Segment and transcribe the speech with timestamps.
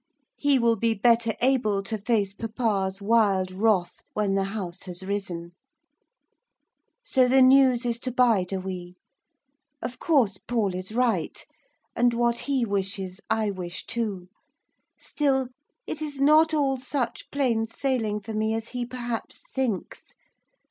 [0.35, 5.51] He will be better able to face papa's wild wrath when the House has risen.
[7.05, 8.95] So the news is to bide a wee.
[9.79, 11.45] Of course Paul is right.
[11.95, 14.27] And what he wishes I wish too.
[14.97, 15.49] Still,
[15.85, 20.15] it is not all such plain sailing for me as he perhaps thinks.